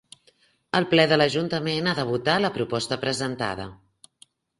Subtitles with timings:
[0.77, 3.67] El Ple de l'Ajuntament ha de votar la proposta presentada.